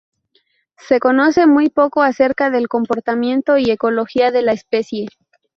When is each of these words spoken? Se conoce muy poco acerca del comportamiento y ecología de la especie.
Se 0.79 0.99
conoce 0.99 1.45
muy 1.45 1.69
poco 1.69 2.01
acerca 2.01 2.49
del 2.49 2.67
comportamiento 2.69 3.59
y 3.59 3.69
ecología 3.69 4.31
de 4.31 4.41
la 4.41 4.51
especie. 4.53 5.05